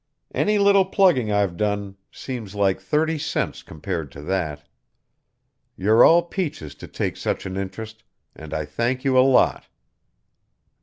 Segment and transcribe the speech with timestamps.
[0.33, 4.67] "Any little plugging I've done seems like thirty cents compared to that.
[5.77, 8.03] You're all peaches to take such an interest,
[8.35, 9.67] and I thank you a lot.